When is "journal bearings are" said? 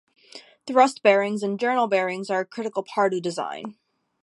1.59-2.39